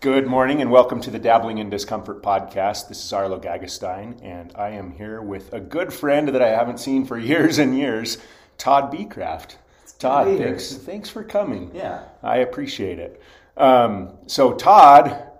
[0.00, 2.88] Good morning and welcome to the Dabbling in Discomfort podcast.
[2.88, 6.80] This is Arlo Gagestein, and I am here with a good friend that I haven't
[6.80, 8.18] seen for years and years,
[8.58, 9.56] Todd Becraft.
[9.98, 11.70] Todd, thanks, thanks for coming.
[11.74, 12.02] Yeah.
[12.22, 13.22] I appreciate it.
[13.56, 15.30] Um, so, Todd,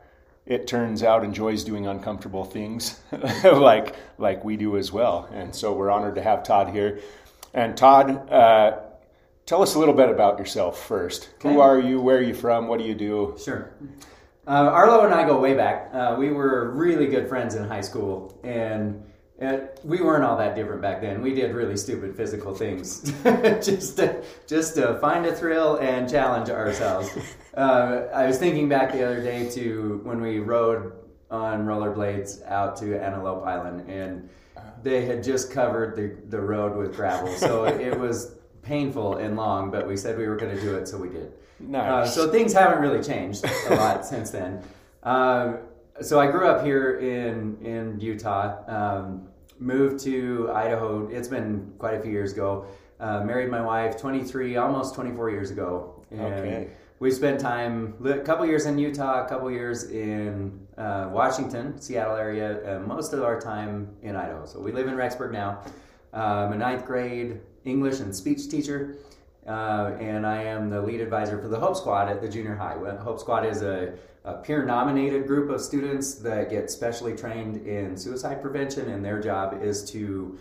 [0.46, 3.00] it turns out, enjoys doing uncomfortable things
[3.45, 5.29] like, like we do as well.
[5.34, 7.00] And so we're honored to have Todd here.
[7.52, 8.79] And, Todd, uh,
[9.45, 11.29] tell us a little bit about yourself first.
[11.34, 11.52] Okay.
[11.52, 12.00] Who are you?
[12.00, 12.68] Where are you from?
[12.68, 13.36] What do you do?
[13.45, 13.70] Sure.
[14.46, 15.91] Uh, Arlo and I go way back.
[15.92, 19.02] Uh, we were really good friends in high school, and
[19.42, 21.20] uh, we weren't all that different back then.
[21.20, 26.50] We did really stupid physical things just to, just to find a thrill and challenge
[26.50, 27.10] ourselves.
[27.56, 30.92] Uh, I was thinking back the other day to when we rode
[31.30, 34.28] on rollerblades out to Antelope Island, and
[34.83, 39.70] they had just covered the, the road with gravel, so it was painful and long.
[39.70, 41.33] But we said we were going to do it, so we did.
[41.59, 41.91] Nice.
[41.91, 44.62] Uh, so things haven't really changed a lot since then.
[45.02, 45.59] Um,
[46.01, 48.56] so I grew up here in in Utah.
[48.69, 51.08] Um, moved to Idaho.
[51.08, 52.67] It's been quite a few years ago.
[53.00, 56.05] Uh, married my wife 23, almost 24 years ago.
[56.11, 56.70] And Okay.
[56.98, 62.17] We spent time a couple years in Utah, a couple years in uh, Washington, Seattle
[62.17, 62.78] area.
[62.78, 64.47] Uh, most of our time in Idaho.
[64.47, 65.61] So we live in Rexburg now.
[66.14, 68.97] I'm a ninth grade English and speech teacher.
[69.47, 72.77] Uh, and I am the lead advisor for the Hope Squad at the junior high.
[72.97, 73.94] Hope Squad is a,
[74.25, 79.20] a peer nominated group of students that get specially trained in suicide prevention, and their
[79.20, 80.36] job is to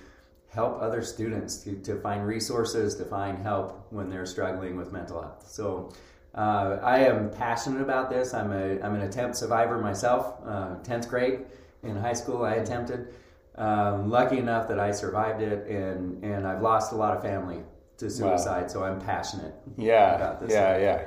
[0.50, 5.22] help other students to, to find resources, to find help when they're struggling with mental
[5.22, 5.46] health.
[5.48, 5.94] So
[6.34, 8.34] uh, I am passionate about this.
[8.34, 11.42] I'm, a, I'm an attempt survivor myself, uh, 10th grade
[11.84, 13.14] in high school, I attempted.
[13.54, 17.62] Um, lucky enough that I survived it, and, and I've lost a lot of family
[17.98, 19.54] to suicide, so I'm passionate.
[19.78, 20.52] Yeah, about this.
[20.52, 21.06] yeah, yeah.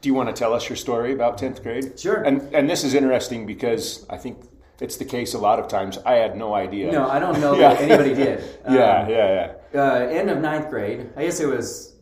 [0.00, 1.98] Do you want to tell us your story about tenth grade?
[1.98, 2.22] Sure.
[2.22, 4.42] And and this is interesting because I think
[4.80, 5.96] it's the case a lot of times.
[6.04, 6.90] I had no idea.
[6.92, 7.74] No, I don't know Yeah.
[7.74, 8.40] that anybody did.
[8.68, 9.80] yeah, Um, yeah, yeah.
[9.80, 11.10] uh, end of ninth grade.
[11.16, 11.94] I guess it was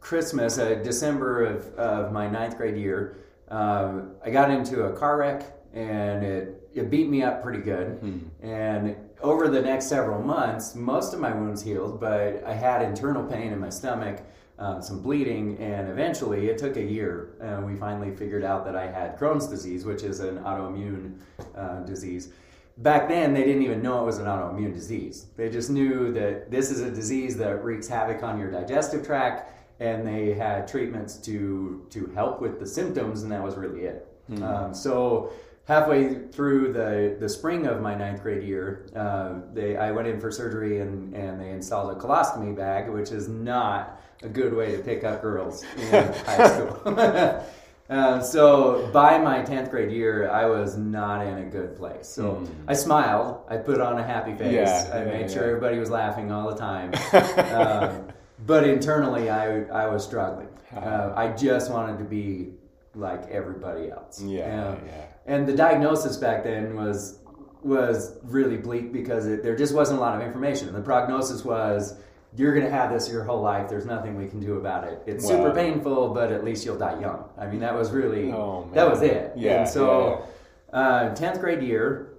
[0.00, 3.16] Christmas, uh, December of, of my ninth grade year.
[3.48, 8.00] Um, I got into a car wreck and it, it beat me up pretty good.
[8.42, 13.24] And over the next several months, most of my wounds healed, but I had internal
[13.24, 14.20] pain in my stomach,
[14.58, 17.30] um, some bleeding, and eventually it took a year.
[17.42, 21.18] Uh, we finally figured out that I had Crohn's disease, which is an autoimmune
[21.56, 22.32] uh, disease.
[22.78, 25.26] Back then, they didn't even know it was an autoimmune disease.
[25.36, 29.52] They just knew that this is a disease that wreaks havoc on your digestive tract,
[29.80, 34.06] and they had treatments to to help with the symptoms, and that was really it.
[34.42, 35.32] Um, so
[35.66, 40.20] halfway through the, the spring of my ninth grade year, uh, they I went in
[40.20, 44.76] for surgery, and, and they installed a colostomy bag, which is not a good way
[44.76, 45.90] to pick up girls in
[46.26, 47.40] high school.
[47.90, 52.08] Uh, so by my 10th grade year, I was not in a good place.
[52.08, 55.78] So I smiled, I put on a happy face, Yeah, I yeah, made sure everybody
[55.78, 56.94] was laughing all the time.
[57.54, 58.08] um,
[58.46, 60.48] but internally, I, I was struggling.
[60.74, 62.52] Uh, I just wanted to be
[62.94, 64.22] like everybody else.
[64.22, 65.04] Yeah, Um, yeah.
[65.26, 67.18] And the diagnosis back then was
[67.62, 70.70] was really bleak because it, there just wasn't a lot of information.
[70.72, 71.96] The prognosis was
[72.36, 73.68] you're going to have this your whole life.
[73.70, 75.02] There's nothing we can do about it.
[75.06, 77.24] It's super painful, but at least you'll die young.
[77.38, 79.32] I mean, that was really Oh, that was it.
[79.36, 80.26] Yeah, And so,
[80.72, 82.10] uh, tenth grade year.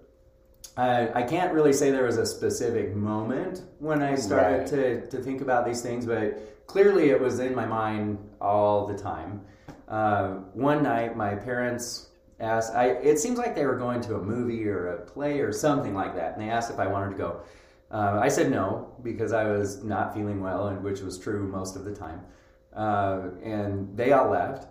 [0.77, 4.67] I, I can't really say there was a specific moment when I started Right.
[4.67, 8.97] to, to think about these things, but clearly it was in my mind all the
[8.97, 9.41] time.
[9.87, 12.07] Uh, one night, my parents
[12.39, 15.51] asked, I, it seems like they were going to a movie or a play or
[15.51, 17.41] something like that, and they asked if I wanted to go.
[17.91, 21.75] Uh, I said no because I was not feeling well, and which was true most
[21.75, 22.21] of the time.
[22.75, 24.67] Uh, and they all left,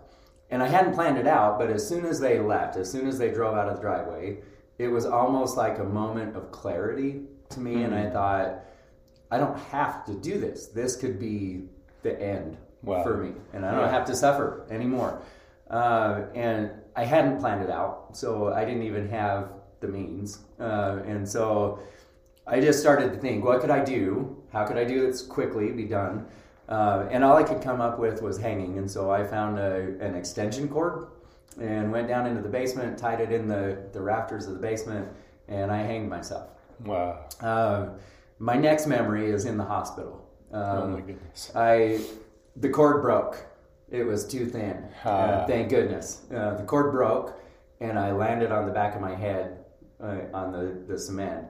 [0.51, 1.57] and I hadn't planned it out.
[1.57, 4.39] But as soon as they left, as soon as they drove out of the driveway,
[4.77, 8.59] it was almost like a moment of clarity to me, and I thought,
[9.31, 10.67] I don't have to do this.
[10.67, 11.63] This could be
[12.03, 13.01] the end Wow.
[13.01, 13.89] for me, and I don't Yeah.
[13.89, 15.19] have to suffer anymore.
[15.69, 19.49] Uh, and I hadn't planned it out, so I didn't even have
[19.81, 20.39] the means.
[20.59, 21.79] Uh, and so
[22.47, 24.41] I just started to think, what could I do?
[24.51, 26.25] How could I do this quickly, be done?
[26.69, 28.77] Uh, and all I could come up with was hanging.
[28.77, 31.07] And so I found a, an extension cord
[31.59, 35.07] and went down into the basement, tied it in the, the rafters of the basement,
[35.47, 36.49] and I hanged myself.
[36.83, 37.25] Wow.
[37.41, 37.87] Uh,
[38.39, 40.27] my next memory is in the hospital.
[40.51, 41.51] Um, oh my goodness.
[41.55, 42.01] I
[42.57, 43.45] the cord broke.
[43.91, 44.83] It was too thin.
[45.03, 46.23] Uh, thank goodness.
[46.33, 47.39] Uh, the cord broke,
[47.79, 49.65] and I landed on the back of my head
[50.01, 51.45] uh, on the, the cement.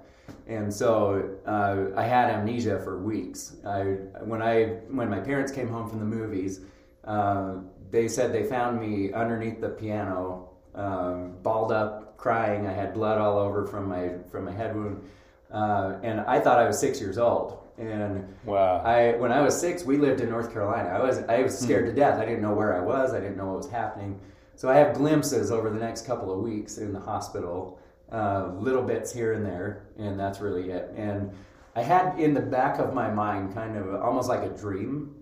[0.47, 3.55] And so uh, I had amnesia for weeks.
[3.65, 3.81] I
[4.23, 6.61] when I when my parents came home from the movies,
[7.05, 7.57] uh,
[7.91, 12.67] they said they found me underneath the piano um, balled up, crying.
[12.67, 15.03] I had blood all over from my from my head wound,
[15.51, 17.59] uh, and I thought I was six years old.
[17.77, 18.81] And Wow.
[18.85, 20.89] I when I was six, we lived in North Carolina.
[20.89, 22.19] I was I was scared to death.
[22.19, 23.13] I didn't know where I was.
[23.13, 24.19] I didn't know what was happening.
[24.55, 27.77] So I have glimpses over the next couple of weeks in the hospital,
[28.11, 30.93] uh, little bits here and there, and that's really it.
[30.95, 31.31] And
[31.75, 35.13] I had in the back of my mind kind of almost like a dream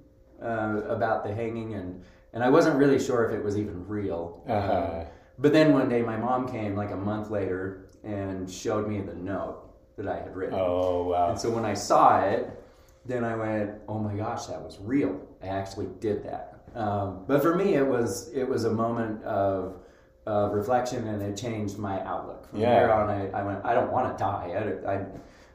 [0.42, 2.04] uh, about the hanging, and
[2.34, 4.44] and I wasn't really sure if it was even real.
[4.48, 5.06] Uh-huh.
[5.40, 9.16] But then one day, my mom came like a month later and showed me the
[9.16, 10.56] note that I had written.
[10.60, 11.30] Oh wow.
[11.30, 12.50] And so when I saw it,
[13.06, 15.20] then I went, "Oh my gosh, that was real!
[15.42, 19.78] I actually did that." Um, but for me, it was it was a moment of
[20.26, 22.50] uh, reflection, and it changed my outlook.
[22.50, 22.70] From Yeah.
[22.80, 24.80] there on, I, I went, "I don't want to die.
[24.88, 25.06] I, I,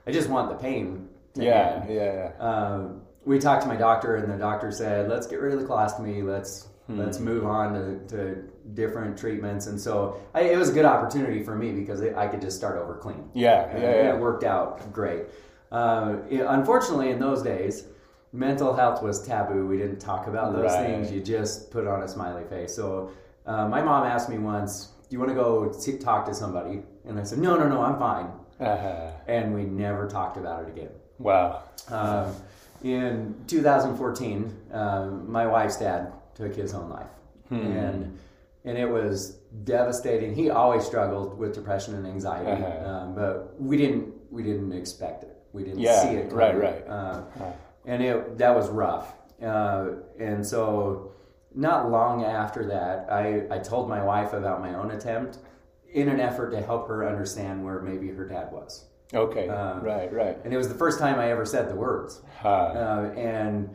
[0.06, 2.44] I just want the pain." to Yeah, end." yeah, yeah.
[2.44, 5.66] Um, we talked to my doctor, and the doctor said, "Let's get rid of the
[5.66, 6.22] colostomy.
[6.24, 6.98] Let's Hmm.
[6.98, 8.42] let's move on to, to
[8.74, 12.26] different treatments." And so I, it was a good opportunity for me because it, I
[12.26, 13.28] could just start over clean.
[13.34, 14.14] Yeah, And yeah, yeah.
[14.14, 15.24] It worked out great.
[15.70, 17.84] Uh, it- unfortunately, in those days,
[18.32, 19.66] mental health was taboo.
[19.66, 20.86] We didn't talk about those Right.
[20.86, 21.12] things.
[21.12, 22.74] You just put on a smiley face.
[22.74, 23.10] So
[23.46, 26.82] uh, my mom asked me once, "Do you want to go see, talk to somebody?"
[27.06, 28.30] And I said, "No, no, no, I'm fine."
[28.60, 29.10] Uh-huh.
[29.28, 30.90] And we never talked about it again.
[31.18, 31.62] Wow.
[31.90, 32.34] Um,
[32.82, 37.10] in 2014, um, my wife's dad took his own life,
[37.48, 37.54] Hmm.
[37.56, 38.18] and
[38.64, 40.34] and it was devastating.
[40.34, 42.88] He always struggled with depression and anxiety, Uh-huh.
[42.88, 45.36] um, but we didn't we didn't expect it.
[45.52, 46.32] We didn't Yeah, see it.
[46.32, 46.62] right, coming.
[46.62, 46.88] right.
[46.88, 47.20] Uh,
[47.86, 49.14] and it that was rough.
[49.42, 49.86] Uh,
[50.18, 51.12] and so,
[51.54, 55.38] not long after that, I I told my wife about my own attempt
[55.92, 58.84] in an effort to help her understand where maybe her dad was.
[59.14, 59.48] Okay.
[59.48, 60.36] Um, right, right.
[60.44, 62.20] And it was the first time I ever said the words.
[62.42, 62.48] Huh.
[62.50, 63.70] Uh, and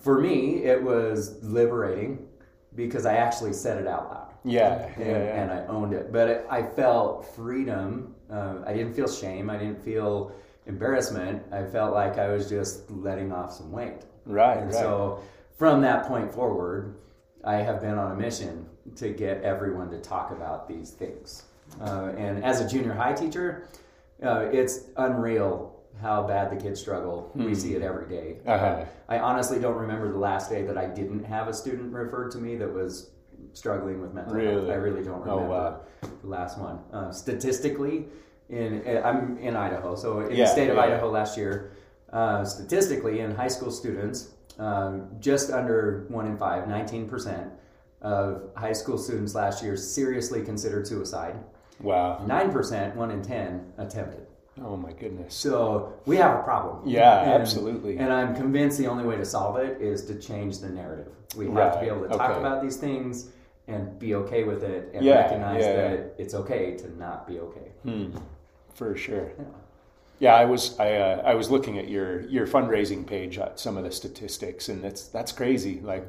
[0.00, 2.26] for me, it was liberating
[2.74, 4.28] because I actually said it out loud.
[4.44, 5.42] yeah, And, yeah, yeah.
[5.42, 6.12] and I owned it.
[6.12, 8.14] But it, I felt freedom.
[8.30, 9.48] Uh, I didn't feel shame.
[9.50, 10.32] I didn't feel
[10.66, 11.42] embarrassment.
[11.52, 14.02] I felt like I was just letting off some weight.
[14.26, 14.74] right, And right.
[14.74, 15.20] so
[15.56, 16.96] from that point forward,
[17.44, 18.66] I have been on a mission
[18.96, 21.44] to get everyone to talk about these things.
[21.80, 23.66] Uh, and as a junior high teacher,
[24.22, 25.73] uh, it's unreal
[26.04, 27.32] how bad the kids struggle.
[27.34, 28.34] We see it every day.
[28.44, 28.50] Hmm.
[28.50, 28.84] Uh-huh.
[29.08, 32.38] I honestly don't remember the last day that I didn't have a student referred to
[32.38, 33.10] me that was
[33.54, 34.68] struggling with mental health.
[34.68, 35.80] I really don't Oh, remember wow.
[36.22, 36.78] the last one.
[36.92, 38.06] Uh, statistically,
[38.50, 40.82] in I'm in Idaho, so in Yeah, the state of yeah.
[40.82, 41.72] Idaho last year,
[42.12, 47.50] uh, statistically in high school students, um, just under one in five, 19%
[48.02, 51.36] of high school students last year seriously considered suicide.
[51.80, 52.20] Wow.
[52.26, 54.26] 9%, one in 10 attempted.
[54.62, 55.34] Oh my goodness.
[55.34, 56.88] So we have a problem.
[56.88, 57.98] Yeah, And- absolutely.
[57.98, 61.08] And I'm convinced the only way to solve it is to change the narrative.
[61.36, 62.38] We have to be able to talk okay.
[62.40, 63.30] about these things
[63.66, 66.04] and be okay with it and Yeah, recognize yeah, that yeah.
[66.24, 67.72] it's okay to not be okay.
[67.82, 68.16] Hmm.
[68.74, 69.32] For sure.
[69.38, 69.44] Yeah.
[70.20, 73.76] Yeah, I was I uh, I was looking at your your fundraising page at some
[73.76, 75.80] of the statistics, and that's that's crazy.
[75.80, 76.06] Like,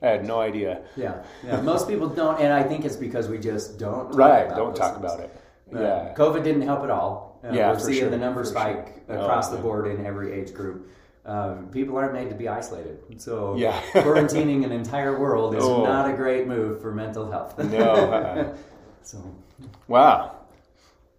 [0.00, 0.82] I had no idea.
[0.96, 1.60] Yeah, yeah.
[1.60, 4.10] Most people don't, and I think it's because we just don't.
[4.10, 4.48] Talk Right?
[4.50, 5.04] Don't talk things.
[5.12, 5.30] about it.
[5.74, 6.14] Uh, Yeah.
[6.14, 7.27] COVID didn't help at all.
[7.44, 9.16] Uh, Yeah, we're seeing sure, the number for spike sure.
[9.18, 10.88] across Oh, the board in every age group.
[11.24, 13.80] Um, people aren't made to be isolated, so Yeah.
[13.92, 15.84] quarantining an entire world is Oh.
[15.84, 17.58] not a great move for mental health.
[17.58, 17.78] No.
[17.78, 18.54] uh-uh.
[19.02, 19.18] so
[19.88, 20.32] Wow.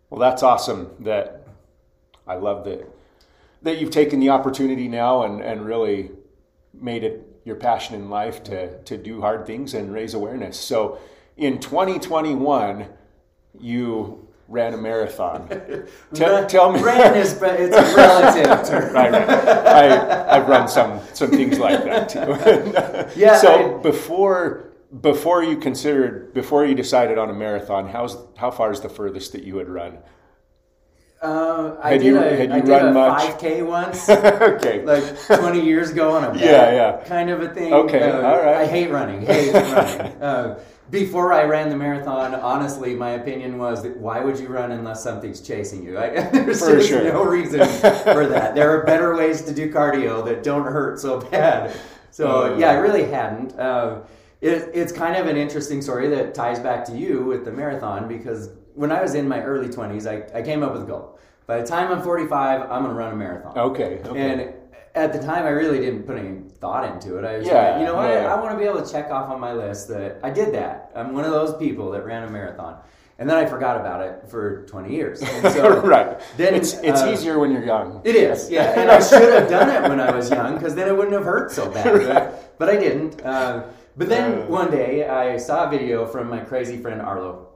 [0.10, 0.92] Well, that's awesome.
[1.02, 1.44] That
[2.28, 2.88] I love that
[3.62, 6.12] that you've taken the opportunity now and, and really
[6.74, 10.60] made it your passion in life to to do hard things and raise awareness.
[10.60, 10.98] So,
[11.38, 12.88] in 2021,
[13.60, 15.48] you ran a marathon.
[16.14, 16.82] Tell, tell me.
[16.82, 18.94] ran is but it's a relative term.
[18.94, 19.30] right, right.
[19.30, 23.16] I, I've run some some things like that too.
[23.20, 24.66] Yeah, So I- before
[25.02, 29.34] before you considered before you decided on a marathon, how's how far is the furthest
[29.34, 30.00] that you had run?
[31.22, 33.22] Uh, I Had did you- a, had you I did run a much?
[33.22, 34.84] 5K once, okay.
[34.86, 37.04] like 20 years ago on a Yeah, yeah.
[37.06, 37.74] kind of a thing.
[37.74, 38.56] Okay, Uh, all right.
[38.56, 39.22] I hate running.
[39.26, 40.22] Hate running.
[40.22, 44.72] Uh, before I ran the marathon, honestly, my opinion was that why would you run
[44.72, 45.98] unless something's chasing you?
[46.04, 47.04] I, there's For just sure.
[47.04, 48.56] no reason for that.
[48.56, 51.76] There are better ways to do cardio that don't hurt so bad.
[52.12, 52.58] So Uh.
[52.58, 53.58] yeah, I really hadn't.
[53.60, 54.02] Uh,
[54.42, 58.08] it, it's kind of an interesting story that ties back to you with the marathon
[58.08, 61.20] because when I was in my early 20s, I, I came up with a goal.
[61.46, 63.58] By the time I'm 45, I'm going to run a marathon.
[63.58, 64.00] Okay.
[64.06, 64.20] Okay.
[64.20, 64.54] And
[65.00, 67.26] at the time, I really didn't put any thought into it.
[67.26, 68.10] I was Yeah, like, you know what?
[68.10, 68.34] yeah.
[68.34, 70.92] I want to be able to check off on my list that I did that.
[70.96, 72.78] I'm one of those people that ran a marathon.
[73.18, 75.22] And then I forgot about it for 20 years.
[75.22, 76.20] And so right.
[76.38, 78.00] then, it's it's uh, easier when you're young.
[78.06, 78.80] It is, yeah.
[78.80, 81.26] And I should have done it when I was young because then it wouldn't have
[81.26, 81.94] hurt so bad.
[82.08, 83.22] But, but I didn't.
[83.22, 83.64] Uh,
[83.98, 84.46] but then Uh.
[84.46, 87.48] one day I saw a video from my crazy friend Arlo.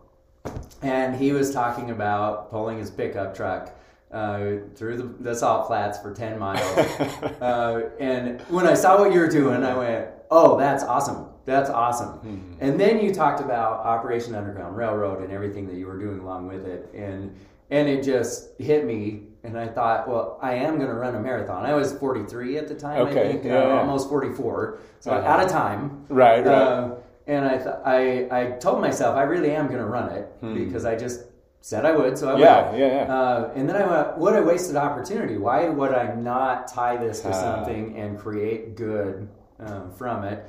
[0.81, 3.71] and he was talking about pulling his pickup truck
[4.13, 6.61] uh, through the, the salt flats for 10 miles.
[7.41, 11.27] uh, and when I saw what you were doing, I went, oh, that's awesome.
[11.45, 12.19] That's awesome.
[12.19, 12.53] Mm-hmm.
[12.61, 16.47] And then you talked about Operation Underground Railroad and everything that you were doing along
[16.47, 16.89] with it.
[16.93, 17.35] And,
[17.69, 19.23] and it just hit me.
[19.43, 21.65] And I thought, well, I am going to run a marathon.
[21.65, 23.29] I was 43 at the time, okay.
[23.29, 23.79] I think, yeah, uh, yeah.
[23.79, 24.79] almost 44.
[24.99, 25.27] So uh-huh.
[25.27, 26.05] out of time.
[26.07, 26.47] Right, right.
[26.47, 26.95] Uh,
[27.27, 30.53] and I, th- I, I told myself I really am going to run it hmm.
[30.53, 31.23] because I just
[31.63, 32.77] said I would, so I yeah, will.
[32.77, 35.37] Yeah, yeah, uh, and then I went, what a wasted opportunity.
[35.37, 37.33] Why would I not tie this to uh.
[37.33, 39.29] something and create good
[39.59, 40.45] um, from it?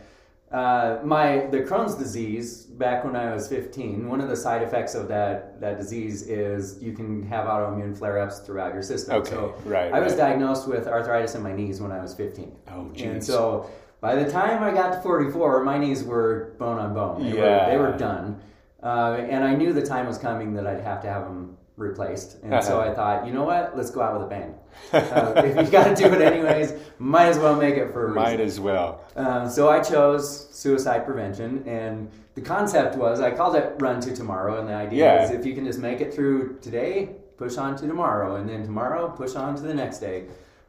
[0.51, 4.09] Uh, my the Crohn's disease back when I was 15.
[4.09, 8.19] One of the side effects of that that disease is you can have autoimmune flare
[8.19, 9.15] ups throughout your system.
[9.15, 9.93] Okay, so right.
[9.93, 10.19] I was right.
[10.19, 12.53] diagnosed with arthritis in my knees when I was 15.
[12.73, 13.03] Oh, geez.
[13.03, 17.23] And so by the time I got to 44, my knees were bone on bone.
[17.23, 17.67] They, yeah.
[17.67, 18.41] were, they were done.
[18.85, 22.37] Uh, and I knew the time was coming that I'd have to have them replaced.
[22.43, 23.77] And so I thought, you know what?
[23.77, 24.55] Let's go out with a bang.
[24.93, 28.09] Uh, if you've got to do it anyways, might as well make it for a
[28.09, 28.23] reason.
[28.23, 29.05] Might as well.
[29.17, 31.63] Uh, so I chose suicide prevention.
[31.67, 34.61] And the concept was I called it Run to Tomorrow.
[34.61, 35.25] And the idea yeah.
[35.25, 38.37] is if you can just make it through today, push on to tomorrow.
[38.37, 40.27] And then tomorrow, push on to the next day.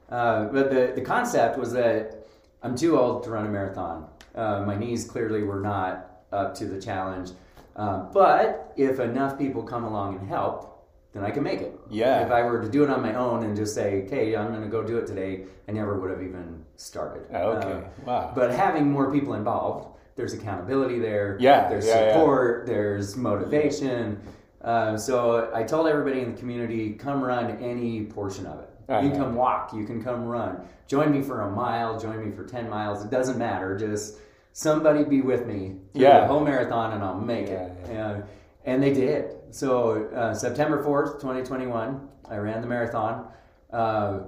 [0.09, 2.27] Uh, but the, the concept was that
[2.63, 4.07] I'm too old to run a marathon.
[4.33, 7.31] Uh, my knees clearly were not up to the challenge.
[7.75, 11.79] Uh, but if enough people come along and help, then I can make it.
[11.89, 12.25] Yeah.
[12.25, 14.61] If I were to do it on my own and just say, "Okay, I'm going
[14.61, 17.25] to go do it today," I never would have even started.
[17.33, 17.71] Okay.
[17.71, 18.31] Uh, wow.
[18.35, 21.37] But having more people involved, there's accountability there.
[21.39, 21.69] Yeah.
[21.69, 22.65] There's yeah, support.
[22.67, 22.73] Yeah.
[22.73, 24.21] There's motivation.
[24.61, 28.69] Uh, so I told everybody in the community, come run any portion of it.
[28.87, 29.01] Uh-huh.
[29.01, 29.73] You can come walk.
[29.73, 30.61] You can come run.
[30.87, 31.99] Join me for a mile.
[31.99, 33.03] Join me for ten miles.
[33.03, 33.77] It doesn't matter.
[33.77, 34.17] Just
[34.55, 36.21] somebody be with me yeah.
[36.21, 37.71] the whole marathon, and I'll make yeah, it.
[37.89, 38.21] Yeah.
[38.63, 39.35] and they did.
[39.51, 43.27] So uh, September fourth, twenty twenty one, I ran the marathon.
[43.71, 44.19] Uh,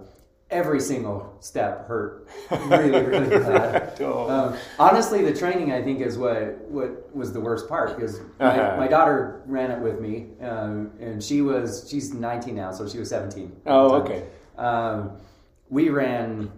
[0.49, 2.27] every single step hurt
[2.65, 4.01] really, really bad.
[4.01, 8.45] um, honestly, the training I think is what what was the worst part because my,
[8.47, 8.77] uh-huh.
[8.77, 12.99] my daughter ran it with me, um, and she was she's 19 now, so she
[12.99, 13.61] was 17.
[13.65, 14.27] Oh, okay.
[14.57, 15.21] Um,
[15.69, 16.51] we ran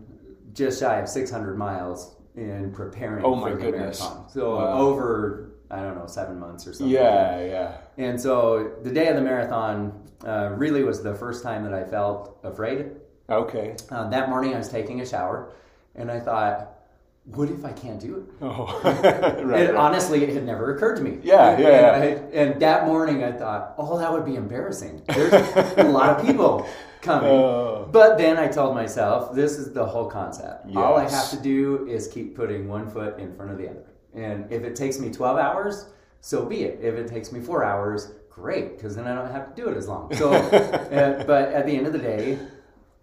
[0.53, 3.99] just shy of 600 miles in preparing oh my for the goodness.
[3.99, 4.29] marathon.
[4.29, 4.77] So wow.
[4.77, 6.93] over I don't know seven months or something.
[6.93, 7.77] Yeah, like yeah.
[7.97, 11.83] And so the day of the marathon uh, really was the first time that I
[11.83, 12.91] felt afraid.
[13.29, 13.75] Okay.
[13.91, 15.51] Uh, that morning I was taking a shower,
[15.95, 16.79] and I thought,
[17.25, 18.23] what if I can't do it?
[18.41, 19.75] Oh, right, right.
[19.75, 21.19] Honestly, it had never occurred to me.
[21.21, 21.95] Yeah, and, yeah.
[21.95, 25.03] And, I, and, that morning, I thought, oh, that would be embarrassing.
[25.07, 25.33] There's
[25.77, 26.67] a lot of people
[27.01, 27.29] coming.
[27.29, 30.67] Uh, but then I told myself, this is the whole concept.
[30.67, 30.77] Yes.
[30.77, 33.85] All I have to do is keep putting one foot in front of the other.
[34.13, 35.87] And if it takes me 12 hours,
[36.21, 36.79] so be it.
[36.81, 39.77] If it takes me four hours, great, because then I don't have to do it
[39.77, 40.13] as long.
[40.15, 42.39] So, uh, but at the end of the day,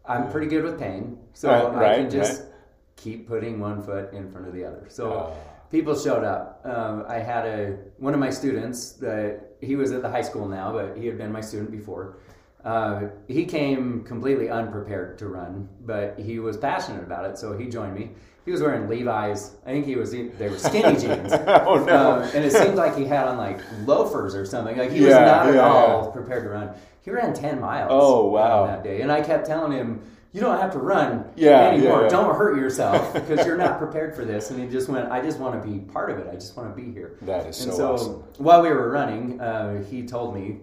[0.04, 2.50] I'm pretty good with pain, so right, I right, can just right.
[2.96, 4.86] keep putting one foot in front of the other.
[4.88, 5.12] So.
[5.12, 5.34] Uh.
[5.68, 6.60] People showed up.
[6.64, 10.46] Um, I had a one of my students that he was at the high school
[10.46, 12.18] now, but he had been my student before
[12.66, 17.66] uh, he came completely unprepared to run, but he was passionate about it, so he
[17.66, 18.10] joined me.
[18.44, 19.52] He was wearing Levi's.
[19.64, 20.10] I think he was.
[20.10, 21.32] They were skinny jeans.
[21.32, 22.14] oh no!
[22.14, 24.76] Um, and it seemed like he had on like loafers or something.
[24.76, 26.10] Like he was not yeah, at all yeah.
[26.10, 26.70] prepared to run.
[27.02, 27.90] He ran ten miles.
[27.92, 28.66] Oh wow!
[28.66, 30.00] that day, and I kept telling him,
[30.32, 32.08] "You don't have to run yeah, anymore.
[32.08, 35.38] Don't hurt yourself because you're not prepared for this." And he just went, "I just
[35.38, 36.26] want to be part of it.
[36.28, 38.12] I just want to be here." That is and so, so awesome.
[38.38, 40.58] While we were running, uh, he told me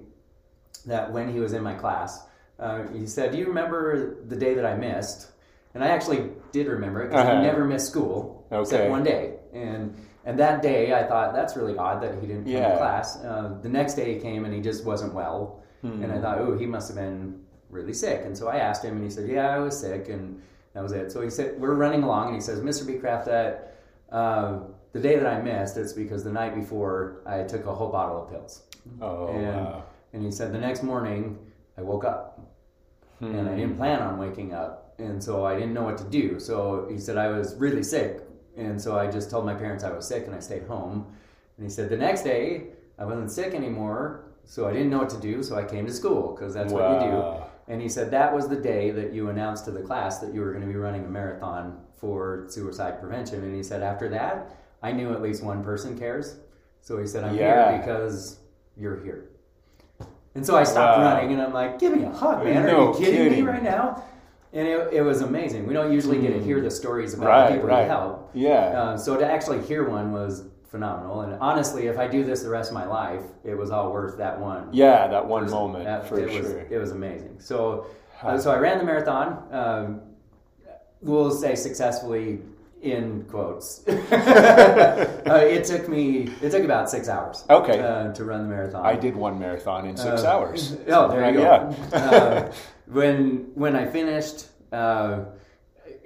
[0.85, 2.25] that when he was in my class,
[2.59, 5.31] uh, he said, "Do you remember the day that I missed?"
[5.73, 7.39] And I actually did remember it because uh-huh.
[7.39, 8.61] I never missed school okay.
[8.61, 9.35] except one day.
[9.53, 12.69] And and that day, I thought that's really odd that he didn't come yeah.
[12.69, 13.17] to class.
[13.17, 16.01] Uh, the next day he came and he just wasn't well, hmm.
[16.03, 18.21] and I thought, oh, he must have been really sick.
[18.23, 20.41] And so I asked him, and he said, "Yeah, I was sick," and
[20.73, 21.11] that was it.
[21.11, 22.85] So he said, "We're running along," and he says, "Mr.
[22.85, 23.69] Becraft, that."
[24.11, 24.59] Uh,
[24.93, 28.23] the day that I missed, it's because the night before I took a whole bottle
[28.23, 28.61] of pills.
[29.01, 29.83] Oh, and, wow.
[30.13, 31.37] And he said the next morning
[31.77, 32.39] I woke up
[33.19, 33.35] hmm.
[33.35, 36.39] and I didn't plan on waking up, and so I didn't know what to do.
[36.39, 38.21] So he said I was really sick,
[38.55, 41.05] and so I just told my parents I was sick, and I stayed home.
[41.57, 42.67] And he said the next day
[42.97, 45.93] I wasn't sick anymore, so I didn't know what to do, so I came to
[45.93, 46.95] school because that's wow.
[46.95, 47.43] what you do.
[47.67, 50.41] And he said that was the day that you announced to the class that you
[50.41, 53.41] were going to be running a marathon for suicide prevention.
[53.43, 56.35] And he said after that, I knew at least one person cares.
[56.81, 57.71] So he said I'm yeah.
[57.71, 58.39] here because
[58.75, 59.29] you're here.
[60.35, 61.13] And so I stopped wow.
[61.13, 62.65] running and I'm like, give me a hug, man.
[62.65, 64.03] No Are you kidding, kidding, me right now?
[64.51, 65.67] And it, it was amazing.
[65.67, 67.83] We don't usually get to hear the stories about right, the people right.
[67.83, 68.31] who help.
[68.33, 68.51] Yeah.
[68.53, 71.21] Uh, so to actually hear one was phenomenal.
[71.21, 74.17] And honestly, if I do this the rest of my life, it was all worth
[74.17, 74.69] that one.
[74.71, 75.57] Yeah, that one person.
[75.57, 76.41] moment That- for it sure.
[76.41, 77.39] Was, it was amazing.
[77.39, 77.87] So,
[78.21, 79.43] uh, so I ran the marathon.
[79.51, 80.01] Um,
[81.01, 82.39] we'll say successfully
[82.83, 83.87] in quotes.
[83.87, 85.15] uh,
[85.49, 86.29] it took me.
[86.41, 87.43] It took about six hours.
[87.49, 87.79] Okay.
[87.79, 88.85] Uh, to run the marathon.
[88.85, 90.77] I did one marathon in six Uh, hours.
[90.87, 91.41] Oh, there you go.
[91.41, 91.97] Yeah.
[91.97, 92.51] uh,
[92.87, 95.19] when when I finished, uh,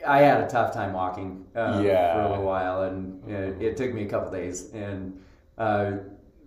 [0.06, 2.14] I had a tough time walking uh, Yeah.
[2.14, 4.72] for a little while, and it, it took me a couple days.
[4.74, 5.20] And
[5.58, 5.92] uh,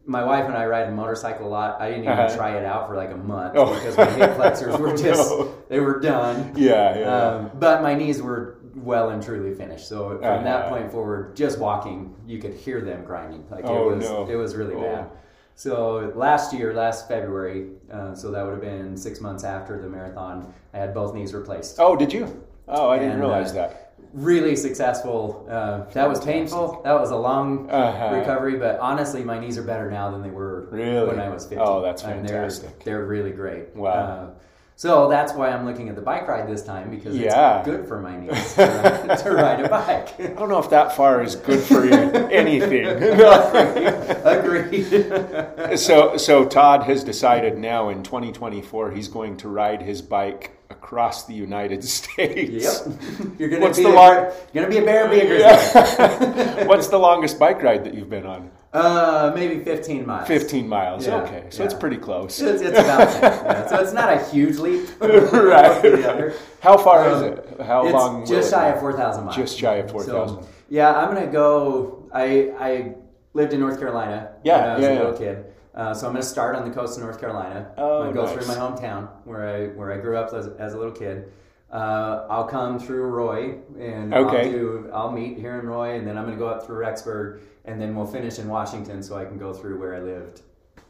[0.07, 1.81] my wife and I ride a motorcycle a lot.
[1.81, 2.37] I didn't even Uh-huh.
[2.37, 3.75] try it out for like a month Oh.
[3.75, 5.55] because my hip flexors were Oh, just no.
[5.69, 6.53] they were done.
[6.57, 7.17] Yeah, yeah.
[7.27, 9.89] Um, but my knees were well and truly finished.
[9.89, 10.69] So from that Uh-huh.
[10.71, 13.45] point forward, just walking, you could hear them grinding.
[13.51, 14.27] Like Oh, it was, no.
[14.29, 14.81] it was really Oh.
[14.81, 15.07] bad.
[15.55, 19.89] So last year, last February, uh, so that would have been six months after the
[19.89, 21.79] marathon, I had both knees replaced.
[21.79, 22.43] oh, did you?
[22.69, 23.87] Oh, I didn't And, realize uh, that.
[24.15, 25.47] Really successful.
[25.51, 26.81] Uh, that was painful.
[26.83, 28.15] That was a long Uh-huh.
[28.17, 31.09] recovery, but honestly, my knees are better now than they were Really?
[31.09, 31.59] when I was 15.
[31.61, 32.83] Oh, that's fantastic.
[32.83, 33.77] they're, they're really great.
[33.77, 34.31] Wow.
[34.81, 37.61] So that's why I'm looking at the bike ride this time because it's Yeah.
[37.67, 40.19] good for my knees to, to ride a bike.
[40.19, 41.93] I don't know if that far is good for you,
[42.31, 42.87] anything.
[44.25, 45.79] Agreed.
[45.79, 51.27] so, so Todd has decided now in 2024 he's going to ride his bike across
[51.27, 52.51] the United States.
[52.87, 52.97] yep.
[53.39, 56.65] You're gonna What's be the a, long- gonna be a bear, be a grizzly.
[56.67, 58.51] What's the longest bike ride that you've been on?
[58.73, 60.29] Uh, maybe 15 miles.
[60.29, 61.05] 15 miles.
[61.07, 62.41] Yeah, okay, so it's pretty close.
[62.41, 63.23] It's, it's about 10.
[63.23, 64.89] Yeah, so it's not a huge leap.
[65.01, 65.83] right.
[65.83, 66.35] the other.
[66.61, 67.61] How far is Um, it?
[67.67, 68.25] How it's long?
[68.25, 69.37] just shy of 4,000 miles.
[69.37, 70.43] Just shy of 4,000.
[70.43, 72.09] So, yeah, I'm gonna go.
[72.15, 72.95] I I
[73.35, 75.19] lived in North Carolina Yeah, when I was yeah, a little yeah.
[75.35, 75.45] kid.
[75.75, 77.73] Uh, so I'm gonna start on the coast of North Carolina.
[77.77, 78.45] Oh, I'm gonna go nice.
[78.47, 81.33] through my hometown where I where I grew up as, as a little kid.
[81.73, 84.47] Uh, I'll come through Roy and Okay.
[84.47, 87.41] I'll do I'll meet here in Roy and then I'm gonna go up through Rexburg
[87.71, 90.43] and then we'll finish in Washington so I can go through where I lived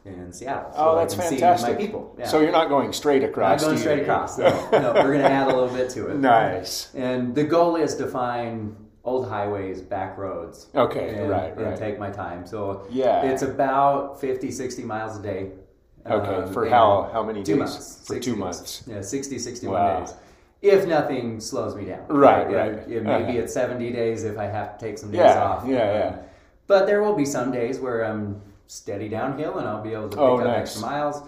[0.05, 0.71] in Seattle.
[0.73, 1.67] So Oh, I that's can fantastic.
[1.67, 2.15] See my people.
[2.17, 2.25] Yeah.
[2.27, 3.61] So you're not going straight across.
[3.61, 4.37] not going straight across.
[4.39, 6.17] No, no, we're gonna add a little bit to it.
[6.17, 6.93] nice.
[6.95, 10.67] And the goal is to find old highways, back roads.
[10.75, 12.45] Okay, and, right, and take my time.
[12.47, 13.23] So Yeah.
[13.25, 15.51] it's about 50, 60 miles a day.
[16.09, 17.59] Okay, Um, for how how many Two days?
[17.59, 18.03] months.
[18.07, 18.39] For two days.
[18.39, 18.83] months.
[18.87, 19.99] Yeah, 60, 61 Wow.
[19.99, 20.13] days.
[20.63, 22.05] If nothing slows me down.
[22.07, 22.87] Right, Yeah, right.
[22.87, 23.39] yeah, maybe Uh-huh.
[23.43, 25.63] it's 70 days if I have to take some days Yeah, off.
[25.67, 26.15] yeah, Um, yeah.
[26.71, 30.15] But there will be some days where I'm steady downhill and I'll be able to
[30.15, 30.59] pick Oh, up nice.
[30.71, 31.21] extra miles.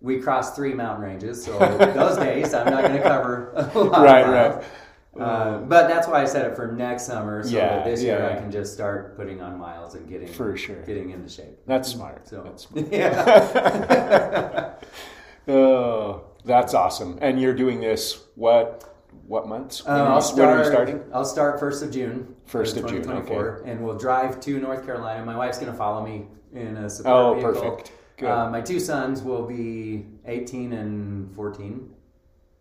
[0.00, 4.02] We crossed three mountain ranges, so those days I'm not going to cover a lot
[4.02, 4.64] Right, right.
[5.16, 8.18] Uh, but that's why I set it for next summer, so Yeah, that this year
[8.18, 8.36] yeah.
[8.36, 10.82] I can just start putting on miles and getting For sure.
[10.82, 11.58] getting into shape.
[11.66, 12.26] That's smart.
[12.26, 12.92] So That's smart.
[12.92, 14.72] yeah,
[15.48, 17.18] Oh, that's awesome.
[17.22, 18.87] And you're doing this what
[19.28, 19.84] what months?
[19.84, 20.38] When, Um, are, I'll you, start.
[20.38, 21.04] when are you starting?
[21.12, 22.34] I'll start first of June.
[22.46, 25.24] First of June, 2024, and we'll drive to North Carolina.
[25.24, 27.52] My wife's going to follow me in a support Oh, vehicle.
[27.52, 27.92] perfect.
[28.16, 28.28] Good.
[28.30, 31.90] Uh, my two sons will be 18 and 14.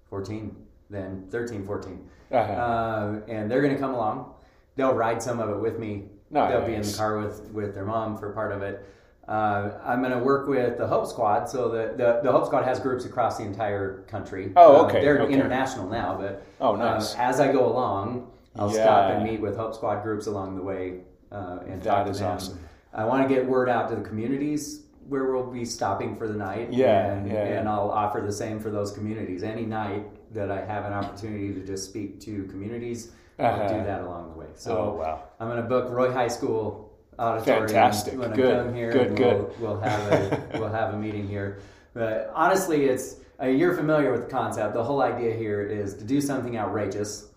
[0.10, 0.56] 14,
[0.90, 2.10] then 13, 14.
[2.32, 2.52] Uh-huh.
[2.54, 4.34] Uh, and they're going to come along.
[4.76, 6.04] They'll ride some of it with me.
[6.32, 8.86] They'll be in the car with, with their mom for part of it.
[9.28, 11.50] Uh, I'm going to work with the Hope Squad.
[11.50, 14.54] So the, the, the Hope Squad has groups across the entire country.
[14.56, 15.34] Oh, Uh, okay, they're okay.
[15.34, 17.14] international now, but Oh, uh, nice.
[17.16, 18.84] as I go along, I'll Yeah.
[18.84, 22.14] stop and meet with Hope Squad groups along the way uh, and That talk to
[22.14, 22.32] them.
[22.36, 22.60] awesome.
[22.94, 26.34] I want to get word out to the communities where we'll be stopping for the
[26.34, 26.72] night.
[26.72, 29.44] Yeah, and, yeah, and I'll offer the same for those communities.
[29.44, 33.68] Any night that I have an opportunity to just speak to communities, I'll Uh-huh.
[33.68, 34.48] do that along the way.
[34.56, 35.24] So oh wow.
[35.40, 36.87] I'm going to book Roy High School
[37.20, 38.18] auditorium Fantastic.
[38.18, 38.60] when Good.
[38.60, 38.92] I come here.
[38.92, 39.38] Good, good.
[39.60, 41.60] We'll, we'll have a we'll have a meeting here.
[41.94, 44.74] But honestly, it's uh, you're familiar with the concept.
[44.74, 47.30] The whole idea here is to do something outrageous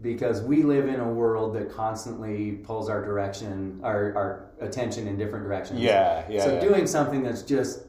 [0.00, 5.18] because we live in a world that constantly pulls our direction, our, our attention in
[5.18, 5.80] different directions.
[5.80, 6.44] Yeah, yeah.
[6.44, 6.60] so yeah.
[6.60, 7.80] doing something that's just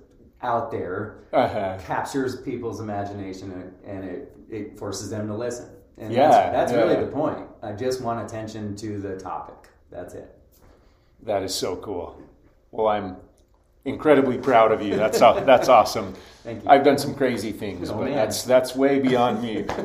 [0.42, 1.78] out there uh-huh.
[1.86, 5.70] captures people's imagination and, and it, it forces them to listen.
[5.98, 6.78] And Yeah, that's, that's yeah.
[6.80, 7.46] really the point.
[7.62, 9.70] I just want attention to the topic.
[9.92, 10.39] That's it.
[11.24, 12.22] That is so cool.
[12.72, 13.18] Well, I'm
[13.86, 14.96] incredibly proud of you.
[14.96, 16.14] That's that's awesome.
[16.44, 16.70] Thank you.
[16.70, 18.16] I've done some crazy things, Oh, but man.
[18.16, 19.64] that's that's way beyond me.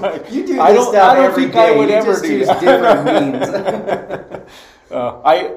[0.00, 2.22] Like, You do I don't, stuff I don't every think I would You ever just
[2.22, 2.60] do use that.
[2.60, 4.46] different means.
[4.90, 5.54] Uh, I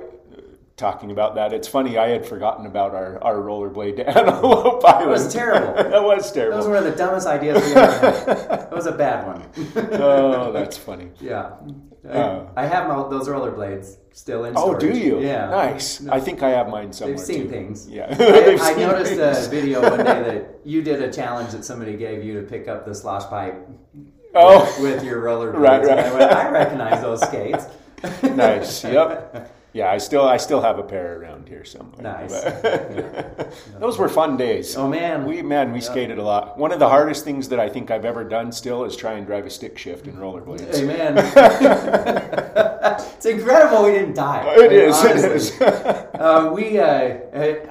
[0.83, 1.53] talking about that.
[1.53, 1.97] It's funny.
[1.97, 5.05] I had forgotten about our our rollerblade to Antelope Island.
[5.09, 5.73] It was terrible.
[5.91, 6.57] that was terrible.
[6.59, 8.25] Those were the dumbest ideas we ever had.
[8.49, 9.41] That was a bad one.
[10.01, 11.09] oh, that's funny.
[11.21, 11.51] Yeah.
[12.05, 12.47] I, Uh.
[12.57, 15.21] I have my, those rollerblades still in Oh, do you?
[15.21, 15.45] Yeah.
[15.49, 16.05] Nice.
[16.17, 17.15] I think I have mine somewhere.
[17.15, 17.49] They've seen too.
[17.49, 17.87] things.
[17.89, 18.07] Yeah.
[18.19, 19.47] I, I noticed things.
[19.47, 22.67] a video one day that you did a challenge that somebody gave you to pick
[22.67, 23.55] up the slosh pipe
[24.35, 24.59] Oh.
[24.81, 25.59] with, with your rollerblades.
[25.59, 25.99] Right, right.
[25.99, 27.65] I, went, I recognize those skates.
[28.23, 28.83] Nice.
[28.83, 29.49] Yep.
[29.73, 32.01] Yeah, I still I still have a pair around here somewhere.
[32.03, 32.31] Nice.
[32.43, 34.77] But- Those were fun days.
[34.77, 36.57] Oh man, We man, we skated a lot.
[36.59, 39.25] One of the hardest things that I think I've ever done still is try and
[39.25, 40.75] drive a stick shift in rollerblades.
[40.75, 41.17] Hey man,
[43.17, 44.53] it's incredible we didn't die.
[44.57, 44.95] It is.
[45.03, 45.29] honestly.
[45.29, 45.61] It is.
[45.61, 47.17] Uh, we, uh,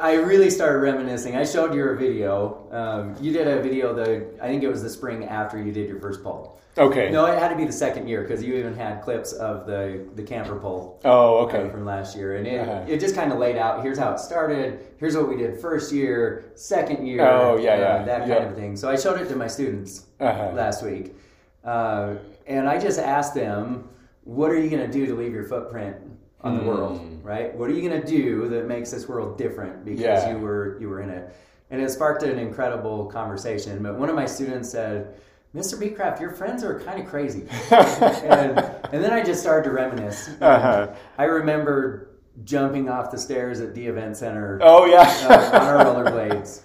[0.00, 1.36] I really started reminiscing.
[1.36, 2.66] I showed you a video.
[2.72, 5.88] Um, you did a video, the I think it was the spring after you did
[5.88, 6.58] your first pull.
[6.78, 7.10] Okay.
[7.10, 10.06] No, it had to be the second year because you even had clips of the
[10.14, 11.00] the camper pole.
[11.04, 11.68] Oh, okay.
[11.70, 12.84] from last year, and it, Uh-huh.
[12.88, 13.82] it just kind of laid out.
[13.82, 14.80] Here's how it started.
[14.98, 17.26] Here's what we did first year, second year.
[17.26, 18.48] Oh, yeah, uh, yeah, that kind yeah.
[18.48, 18.76] of thing.
[18.76, 20.52] So I showed it to my students Uh-huh.
[20.54, 21.14] last week,
[21.64, 22.14] uh,
[22.46, 23.88] and I just asked them,
[24.24, 25.96] "What are you going to do to leave your footprint
[26.40, 27.00] on the world?
[27.22, 27.54] Right?
[27.56, 30.32] What are you going to do that makes this world different because Yeah.
[30.32, 31.30] you were you were in it?"
[31.70, 33.82] And it sparked an incredible conversation.
[33.82, 35.14] But one of my students said.
[35.54, 35.78] Mr.
[35.78, 37.46] Becraft, your friends are kind of crazy.
[37.70, 40.30] and, and then I just started to reminisce.
[40.40, 40.88] Uh-huh.
[41.18, 42.08] I remember
[42.44, 45.02] jumping off the stairs at the event center Oh yeah.
[45.28, 46.62] uh, on our rollerblades.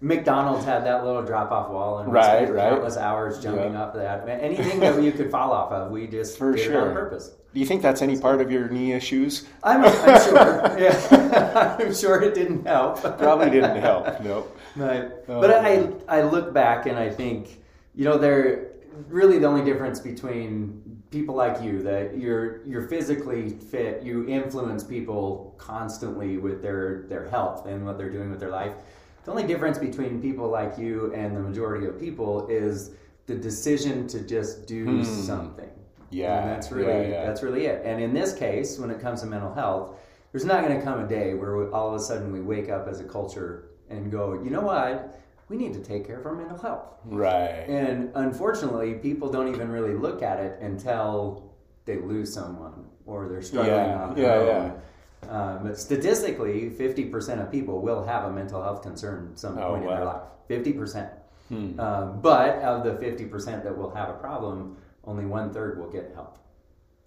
[0.00, 2.70] McDonald's had that little drop off wall, and we Right, spent right.
[2.70, 3.82] countless hours jumping Yeah.
[3.84, 4.28] up that.
[4.28, 6.88] Anything that you could fall off of, we just For did it sure.
[6.88, 7.30] on purpose.
[7.54, 9.46] Do you think that's any part of your knee issues?
[9.62, 10.76] I'm, I'm sure.
[10.78, 13.00] Yeah, I'm sure it didn't help.
[13.00, 14.20] Probably didn't help.
[14.22, 14.58] Nope.
[14.76, 17.60] But, Oh, but I, I look back and I think,
[17.94, 18.72] you know, they're
[19.08, 24.82] really the only difference between people like you that you're you're physically fit, you influence
[24.84, 28.72] people constantly with their their health and what they're doing with their life.
[29.24, 32.90] The only difference between people like you and the majority of people is
[33.26, 35.02] the decision to just do hmm.
[35.02, 35.70] something.
[36.10, 37.26] Yeah, And that's really yeah, yeah.
[37.26, 37.82] that's really it.
[37.84, 39.98] And in this case, when it comes to mental health,
[40.30, 42.68] there's not going to come a day where we, all of a sudden we wake
[42.68, 45.20] up as a culture and go, you know what?
[45.48, 46.86] We need to take care of our mental health.
[47.04, 47.66] Right.
[47.68, 51.52] And unfortunately, people don't even really look at it until
[51.84, 54.80] they lose someone or they're struggling Yeah, on yeah, their own.
[55.28, 59.70] Um, but statistically, 50% of people will have a mental health concern at some Oh,
[59.70, 60.30] point in their wow.
[60.48, 60.64] life.
[60.64, 61.10] 50%.
[61.48, 61.78] Hmm.
[61.80, 66.12] Um, but of the 50% that will have a problem, only one third will get
[66.14, 66.38] help.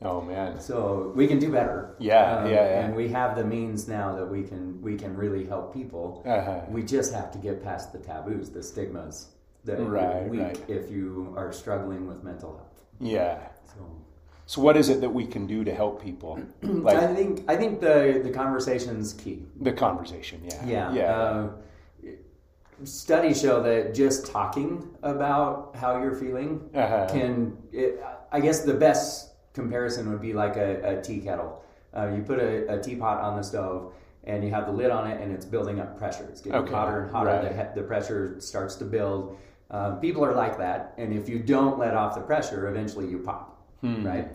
[0.01, 0.59] Oh man.
[0.59, 1.95] So we can do better.
[1.99, 2.85] Yeah, Um, yeah, yeah.
[2.85, 6.23] And we have the means now that we can we can really help people.
[6.25, 6.61] Uh-huh.
[6.69, 9.29] We just have to get past the taboos, the stigmas
[9.65, 10.63] that Right, you're weak right.
[10.69, 12.83] if you are struggling with mental health.
[12.99, 13.39] Yeah.
[13.65, 13.81] So
[14.45, 16.39] So what is it that we can do to help people?
[16.87, 19.45] I think I think the the conversation's key.
[19.61, 20.41] the conversation.
[20.45, 20.65] Yeah.
[20.65, 20.93] Yeah.
[20.93, 21.19] Yeah.
[21.19, 21.49] Uh,
[22.83, 27.07] studies show that just talking about how you're feeling Uh-huh.
[27.09, 27.99] can it,
[28.31, 29.26] i guess the best
[29.61, 31.51] comparison would be like a, a tea kettle
[31.97, 33.91] uh, you put a, a teapot on the stove
[34.25, 36.73] and you have the lid on it and it's building up pressure it's getting Okay,
[36.73, 37.73] hotter and hotter right.
[37.75, 39.37] the, the pressure starts to build
[39.71, 43.19] um, people are like that and if you don't let off the pressure eventually you
[43.19, 43.43] pop
[43.81, 44.05] Hmm.
[44.07, 44.27] right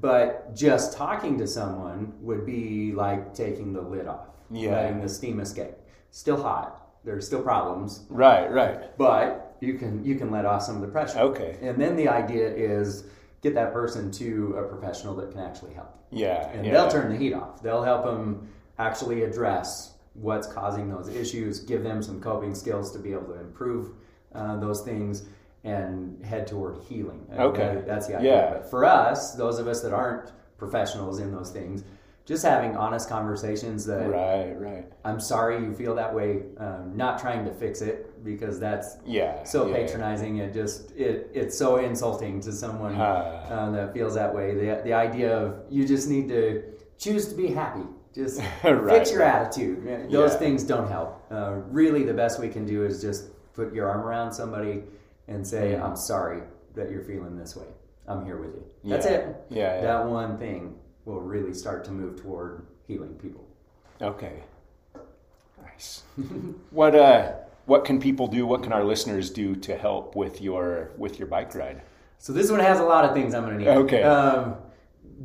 [0.00, 4.72] but just talking to someone would be like taking the lid off Yeah.
[4.72, 5.74] letting the steam escape
[6.10, 6.70] still hot
[7.04, 8.50] there's still problems Right.
[8.60, 8.96] Right.
[8.98, 11.58] but you can you can let off some of the pressure Okay.
[11.66, 13.04] and then the idea is
[13.42, 15.90] get that person to a professional that can actually help.
[16.10, 16.48] Yeah.
[16.50, 16.72] And yeah.
[16.72, 17.62] they'll turn the heat off.
[17.62, 22.98] They'll help them actually address what's causing those issues, give them some coping skills to
[22.98, 23.90] be able to improve
[24.34, 25.24] uh, those things
[25.64, 27.26] and head toward healing.
[27.32, 27.74] Okay.
[27.74, 28.32] that- That's the idea.
[28.34, 28.50] Yeah.
[28.52, 31.82] But for us, those of us that aren't professionals in those things,
[32.24, 34.52] just having honest conversations that Right.
[34.58, 34.84] Right.
[35.04, 39.42] I'm sorry you feel that way, um, not trying to fix it because that's Yeah.
[39.44, 39.76] so yeah.
[39.76, 40.36] patronizing.
[40.38, 44.54] It just it it's so insulting to someone uh, that feels that way.
[44.54, 46.62] The the idea of you just need to
[46.98, 47.86] choose to be happy.
[48.14, 49.34] Just Right, fix your right.
[49.34, 49.84] attitude.
[50.10, 50.38] Those Yeah.
[50.38, 51.20] things don't help.
[51.30, 54.84] Uh, really, the best we can do is just put your arm around somebody
[55.28, 55.82] and say, Mm.
[55.84, 56.42] "I'm sorry
[56.74, 57.66] that you're feeling this way.
[58.06, 59.12] I'm here with you." That's Yeah.
[59.12, 59.36] it.
[59.48, 59.80] Yeah, yeah.
[59.82, 63.46] That one thing will really start to move toward healing people.
[64.00, 64.42] Okay.
[65.62, 66.02] Nice.
[66.70, 67.32] what uh
[67.66, 68.46] what can people do?
[68.46, 71.82] What can our listeners do to help with your with your bike ride?
[72.18, 73.68] So this one has a lot of things I'm going to need.
[73.68, 74.02] Okay.
[74.04, 74.56] Um,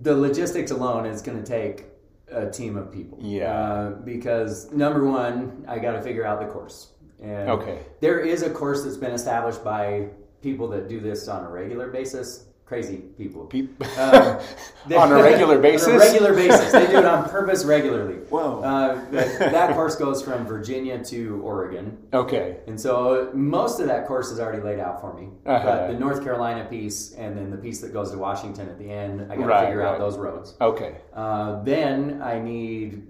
[0.02, 1.86] the logistics alone is going to take
[2.32, 3.20] a team of people.
[3.22, 3.54] Yeah.
[3.54, 6.94] Uh, because number one, I got to figure out the course.
[7.22, 7.80] And Okay.
[8.00, 10.10] There is a course that's been established by
[10.42, 12.46] people that do this on a regular basis.
[12.68, 13.46] Crazy people.
[13.46, 14.40] Peop- Um,
[14.98, 15.88] On a regular basis?
[15.88, 16.72] on a regular basis.
[16.74, 18.16] They do it on purpose regularly.
[18.30, 18.60] Whoa.
[18.62, 21.98] Uh, that, that course goes from Virginia to Oregon.
[22.14, 22.58] okay.
[22.68, 25.30] And so most of that course is already laid out for me.
[25.46, 25.64] Uh-huh.
[25.66, 28.90] But the North Carolina piece and then the piece that goes to Washington at the
[28.92, 30.56] end, I got to Right, figure out those roads.
[30.60, 30.98] Okay.
[31.14, 33.08] Uh, then I need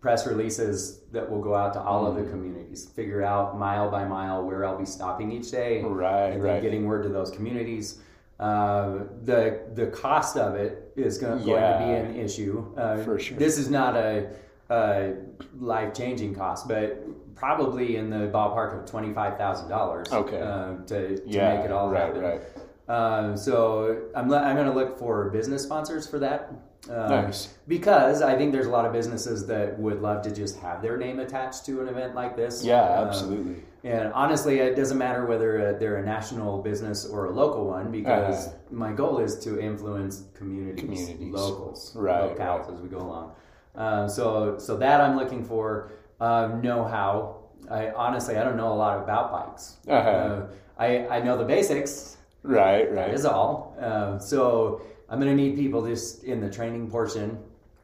[0.00, 2.24] press releases that will go out to all of Mm.
[2.24, 2.86] the communities.
[2.96, 6.62] Figure out mile by mile where I'll be stopping each day, Right, and then right.
[6.62, 7.98] getting word to those communities.
[8.38, 11.78] Uh, the the cost of it is go- going Yeah.
[11.78, 12.66] to be an issue.
[12.76, 13.38] Uh, For sure.
[13.38, 14.28] This is not a,
[14.70, 15.14] a
[15.58, 17.02] life changing cost, but
[17.34, 20.12] probably in the ballpark of twenty five thousand dollars.
[20.12, 20.40] Okay.
[20.40, 22.22] Uh, to, to Yeah, make it all right, happen.
[22.22, 22.40] right.
[22.88, 26.52] Uh, so I'm, I'm going to look for business sponsors for that.
[26.90, 27.54] Uh, Nice.
[27.66, 30.96] Because I think there's a lot of businesses that would love to just have their
[30.96, 32.64] name attached to an event like this.
[32.64, 33.56] Yeah, Uh, absolutely.
[33.82, 37.90] and honestly, it doesn't matter whether uh, they're a national business or a local one
[37.90, 38.56] because Uh-huh.
[38.70, 41.34] my goal is to influence communities, Communities.
[41.34, 42.74] locals, Right, locales right.
[42.74, 43.32] as we go along.
[43.74, 47.36] Uh, so, so that I'm looking for um, know-how.
[47.70, 49.76] I honestly, I don't know a lot about bikes.
[49.88, 50.08] Uh-huh.
[50.08, 50.46] Uh,
[50.78, 52.16] I I know the basics.
[52.42, 53.12] Right, right.
[53.12, 53.76] is all.
[53.80, 57.38] Uh, so I'm going to need people just in the training portion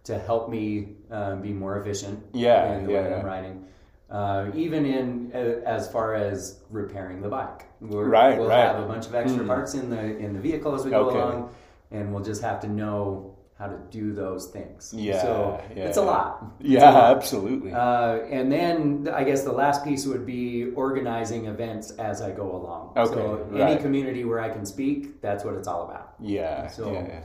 [0.04, 2.22] to help me uh, be more efficient.
[2.32, 3.64] Yeah, in the yeah, way I'm riding.
[4.10, 8.66] Uh, even in uh, as far as repairing the bike, We're, Right, we'll right.
[8.66, 9.46] have a bunch of extra Mm.
[9.46, 11.18] parts in the in the vehicle as we go Okay.
[11.18, 11.54] along,
[11.92, 13.31] and we'll just have to know
[13.62, 14.92] how to do those things.
[14.92, 16.06] Yeah, so yeah, it's a yeah.
[16.06, 16.52] lot.
[16.60, 17.72] Yeah, absolutely.
[17.72, 22.56] Uh, and then I guess the last piece would be organizing events as I go
[22.56, 22.94] along.
[22.96, 23.80] Okay, so any right.
[23.80, 26.14] community where I can speak, that's what it's all about.
[26.18, 27.20] yeah, so- yeah, yeah.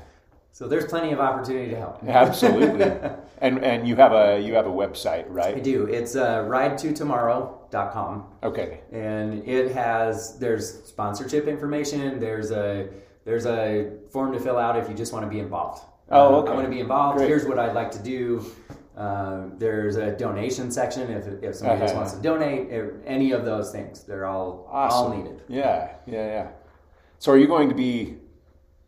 [0.51, 2.03] So there's plenty of opportunity to help.
[2.03, 2.85] Absolutely.
[3.45, 5.55] and and you have a you have a website, right?
[5.55, 5.85] I do.
[5.85, 8.25] It's uh, ridetotomorrow.com.
[8.41, 8.79] Okay.
[8.91, 12.87] and it has there's sponsorship information there's a
[13.23, 16.37] there's a form to fill out if you just want to be involved Oh, Uh,
[16.39, 16.51] okay.
[16.51, 17.27] i want to be involved Great.
[17.29, 18.45] here's what i'd like to do
[18.97, 21.99] uh, there's a donation section if, if somebody just Uh-huh.
[22.01, 25.11] wants to donate if- any of those things they're all awesome.
[25.11, 26.47] all needed Yeah, yeah, yeah.
[27.19, 28.17] So are you going to be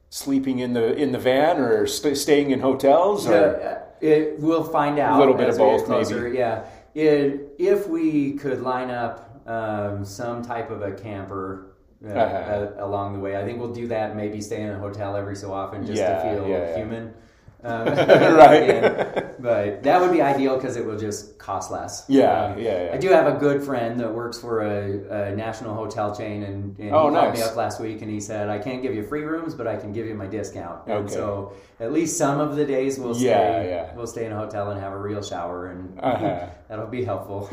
[0.09, 4.63] sleeping in the in the van or st- staying in hotels or Uh, it, we'll
[4.63, 6.35] find out A little bit of both, maybe.
[6.37, 6.63] Yeah,
[6.95, 11.68] it, if we could line up um, some type of a camper
[12.05, 14.15] uh, uh, along the way, I think we'll do that.
[14.15, 17.13] Maybe stay in a hotel every so often just Yeah, to feel yeah, human.
[17.61, 18.63] Um, Right.
[18.63, 19.35] again.
[19.39, 22.09] But that would be ideal because it will just cost less.
[22.09, 22.93] Yeah, Um, yeah, yeah.
[22.93, 26.77] I do have a good friend that works for a, a national hotel chain, and,
[26.79, 29.03] and Oh, he called me up last week and he said, "I can't give you
[29.03, 31.13] free rooms, but I can give you my discount." And Okay.
[31.13, 33.95] so at least some of the days we'll Yeah, stay yeah.
[33.95, 36.47] we'll stay in a hotel and have a real shower, and Uh-huh.
[36.69, 37.49] that'll be helpful.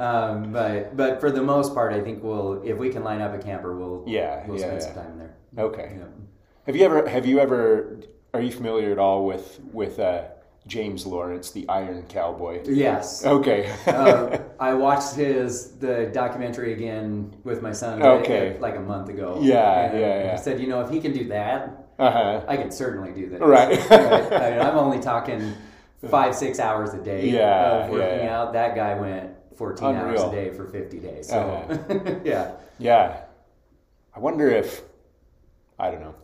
[0.00, 3.34] Um, but but for the most part, I think we'll if we can line up
[3.34, 4.86] a camper, we'll Yeah, we'll yeah, spend yeah.
[4.86, 5.34] some time in there.
[5.58, 5.96] Okay.
[5.98, 6.04] Yeah.
[6.66, 8.00] Have you ever have you ever
[8.32, 10.24] are you familiar at all with with uh,
[10.66, 12.62] James Lawrence, the Iron Cowboy?
[12.66, 13.24] Yes.
[13.26, 13.70] Okay.
[13.86, 18.02] uh, I watched his the documentary again with my son.
[18.02, 18.56] Okay.
[18.58, 19.38] like a month ago.
[19.42, 20.32] Yeah, yeah, yeah.
[20.32, 22.44] I said, you know, if he can do that, uh-huh.
[22.48, 23.40] I can certainly do this.
[23.40, 23.78] Right.
[23.90, 25.54] I mean, I'm only talking
[26.08, 28.40] five, six hours a day Yeah, of working yeah, yeah.
[28.40, 28.52] out.
[28.54, 31.28] That guy went 14 hours a day for 50 days.
[31.28, 32.14] So, Uh-huh.
[32.24, 32.52] yeah.
[32.78, 33.20] Yeah.
[34.14, 34.82] I wonder if
[35.78, 36.14] I don't know.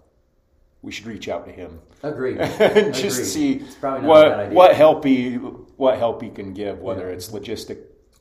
[0.82, 2.38] We should reach out to him Agreed.
[2.40, 2.94] and Agreed.
[2.94, 7.28] just see probably not what what help he what help he can give, whether it's
[7.30, 7.78] logistic.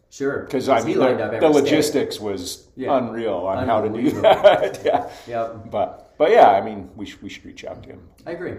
[0.10, 0.44] Sure.
[0.44, 2.98] Because I mean, the, the logistics was Yeah.
[2.98, 4.82] unreal on how to do that.
[4.86, 5.10] yeah.
[5.28, 5.72] Yep.
[5.72, 8.02] But but yeah, I mean, we should we should reach out to him.
[8.26, 8.56] I agree.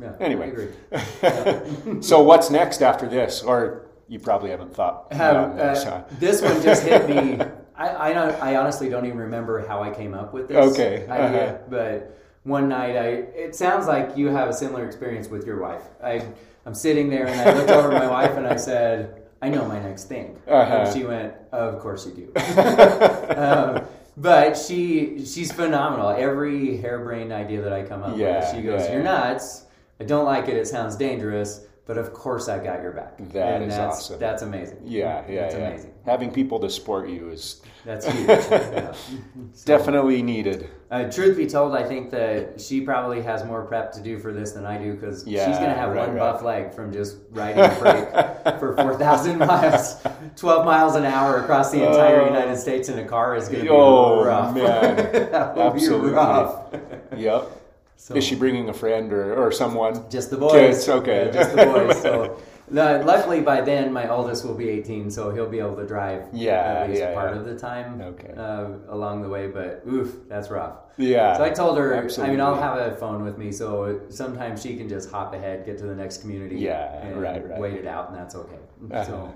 [0.00, 0.46] Yeah, Anyway.
[0.46, 2.00] I agree.
[2.02, 3.42] so what's next after this?
[3.42, 7.44] Or you probably haven't thought this, uh, this one just hit me.
[7.76, 8.30] I, I don't.
[8.40, 11.54] I honestly don't even remember how I came up with this Okay, idea.
[11.54, 11.58] uh-huh.
[11.68, 13.06] But one night, I.
[13.34, 15.82] It sounds like you have a similar experience with your wife.
[16.02, 16.24] I.
[16.66, 19.78] I'm sitting there and I looked over my wife and I said, "I know my
[19.80, 20.74] next thing." Uh-huh.
[20.86, 22.32] And she went, "Of course you do."
[23.36, 23.84] um,
[24.16, 26.10] but she she's phenomenal.
[26.10, 29.30] Every harebrained idea that I come up Yeah, with, she goes, yeah, "You're yeah.
[29.32, 29.64] nuts.
[30.00, 30.56] I don't like it.
[30.56, 33.18] It sounds dangerous." But of course, I got your back.
[33.34, 34.18] That and is that's, awesome.
[34.18, 34.78] That's amazing.
[34.84, 35.68] Yeah, yeah, That's yeah.
[35.68, 35.92] amazing.
[36.06, 38.26] Having people to support you is That's huge.
[38.26, 38.94] Yeah.
[39.66, 40.70] definitely needed.
[40.90, 44.32] Uh, truth be told, I think that she probably has more prep to do for
[44.32, 46.32] this than I do because Yeah, she's going to have right, one right.
[46.32, 49.96] buff leg from just riding a brake for 4,000 miles.
[50.36, 52.26] 12 miles an hour across the entire Oh.
[52.26, 54.54] United States in a car is going to be Oh, rough.
[54.54, 54.96] man.
[55.32, 56.08] that will Absolutely.
[56.10, 56.74] be rough.
[57.16, 57.60] Yep.
[58.04, 60.10] So, Is she bringing a friend or, or someone?
[60.10, 60.52] just the boys.
[60.52, 61.24] Kids, okay.
[61.24, 62.02] Yeah, just the boys.
[62.02, 62.38] So,
[62.70, 66.24] no, luckily by then my oldest will be 18, so he'll be able to drive
[66.30, 67.38] Yeah, at least yeah, part yeah.
[67.38, 68.34] of the time Okay.
[68.36, 69.46] uh, along the way.
[69.46, 70.74] But oof, that's rough.
[70.98, 71.38] Yeah.
[71.38, 72.28] So I told her, Absolutely.
[72.28, 75.64] I mean, I'll have a phone with me, so sometimes she can just hop ahead,
[75.64, 77.58] get to the next community, Yeah, and right, right.
[77.58, 78.58] wait it out, and that's okay.
[78.92, 79.04] Uh-huh.
[79.06, 79.34] So,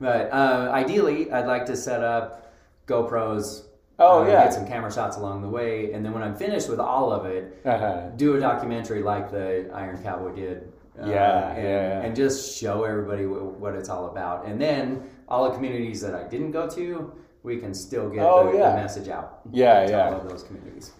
[0.00, 2.50] but uh, ideally, I'd like to set up
[2.86, 3.64] GoPros.
[4.00, 4.44] Oh, uh, yeah.
[4.44, 7.26] get some camera shots along the way, and then when I'm finished with all of
[7.26, 8.08] it, Uh-huh.
[8.16, 10.72] do a documentary like the Iron Cowboy did.
[11.00, 12.00] uh, Yeah, and, yeah, yeah.
[12.02, 14.44] and just show everybody wh- what it's all about.
[14.46, 18.50] And then all the communities that I didn't go to, we can still get Oh,
[18.50, 18.70] the, yeah.
[18.70, 19.40] the message out.
[19.52, 20.06] Yeah, to yeah.
[20.08, 20.92] all of those communities.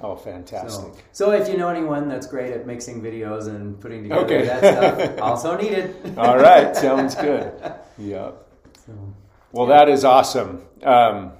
[0.00, 0.92] Oh, fantastic.
[1.12, 4.44] so if you know anyone that's great at mixing videos and putting together Okay.
[4.44, 5.94] that stuff, also needed.
[6.18, 7.52] All right, sounds good.
[7.98, 8.30] Yeah.
[8.84, 8.92] So,
[9.52, 10.62] Well, that is awesome.
[10.82, 11.32] Um,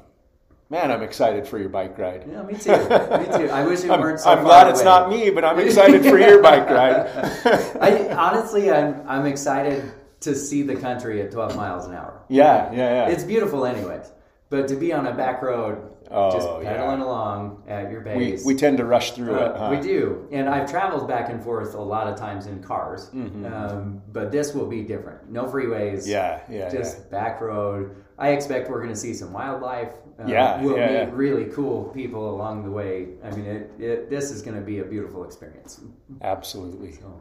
[0.70, 2.24] man, I'm excited for your bike ride.
[2.31, 2.70] yeah, me too.
[2.72, 3.50] Me too.
[3.53, 4.85] I wish it I'm, weren't so I'm glad it's away.
[4.85, 7.07] not me, but I'm excited for your bike ride.
[7.81, 12.22] I honestly, I'm I'm excited to see the country at 12 miles an hour.
[12.29, 13.09] yeah, yeah, yeah.
[13.09, 14.11] It's beautiful, anyways.
[14.48, 16.70] But to be on a back road, Oh, just yeah.
[16.77, 18.44] pedaling along at your we, pace.
[18.44, 19.57] we tend to rush through Uh, it.
[19.57, 19.68] Huh?
[19.70, 23.11] We do, and I've traveled back and forth a lot of times in cars.
[23.14, 25.31] Um, but this will be different.
[25.31, 26.00] No freeways.
[26.03, 26.11] Mm-hmm.
[26.11, 27.05] Yeah, yeah, just yeah.
[27.11, 27.96] back road.
[28.18, 29.94] I expect we're going to see some wildlife.
[30.18, 31.11] Um, Yeah, we'll yeah, meet yeah.
[31.12, 33.09] really cool people along the way.
[33.24, 35.81] I mean, it, it, this is going to be a beautiful experience.
[36.22, 36.92] Absolutely.
[36.92, 37.20] So,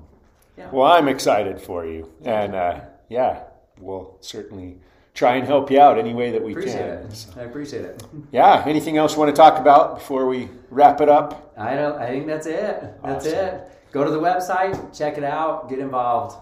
[0.57, 0.69] yeah.
[0.71, 3.43] Well, I'm excited for you, and uh, yeah,
[3.79, 4.77] we'll certainly
[5.15, 7.07] try and help you out any way that we appreciate can.
[7.07, 7.13] it.
[7.15, 8.03] So, I appreciate it.
[8.31, 8.63] yeah.
[8.67, 11.53] Anything else you want to talk about before we wrap it up?
[11.57, 11.99] I don't.
[11.99, 12.83] I think that's it.
[13.03, 13.39] That's Awesome.
[13.39, 13.69] it.
[13.91, 16.35] Go to the website, check it out, get involved.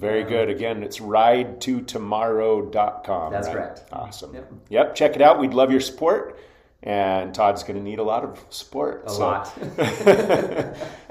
[0.00, 0.48] Very good.
[0.48, 3.32] Again, it's ridetotomorrow.com.
[3.32, 3.56] That's right?
[3.56, 3.84] correct.
[3.92, 4.34] Awesome.
[4.34, 4.52] Yep.
[4.70, 4.94] Yep.
[4.94, 5.38] Check it out.
[5.38, 6.38] We'd love your support.
[6.82, 9.04] And Todd's going to need a lot of support.
[9.06, 9.52] A so- lot.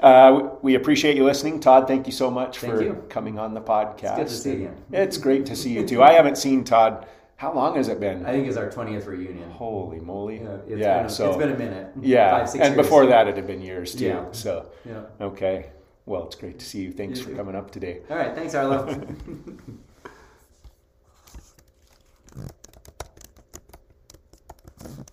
[0.00, 1.60] uh, we appreciate you listening.
[1.60, 3.04] Todd, thank you so much Thank for you.
[3.08, 4.16] coming on the podcast.
[4.16, 4.74] good to see you.
[4.90, 6.02] It's great to see you too.
[6.02, 7.06] I haven't seen Todd.
[7.36, 8.26] How long has it been?
[8.26, 9.48] I think it's our twentieth reunion.
[9.52, 10.40] Holy moly.
[10.42, 11.92] Yeah, it's yeah, been a, so it's been a minute.
[12.02, 12.84] yeah, Five, six and years.
[12.86, 14.06] before that it had been years too.
[14.06, 14.24] Yeah.
[14.32, 15.04] So Yeah.
[15.20, 15.70] okay.
[16.06, 16.92] Well, it's great to see you.
[16.92, 18.00] Thanks for coming up today.
[18.10, 18.34] All right.
[18.34, 18.86] Thanks, Arlo.